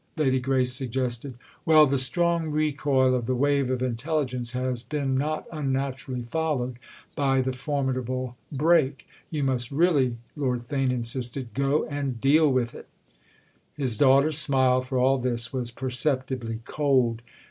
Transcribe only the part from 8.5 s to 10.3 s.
break. You must really,"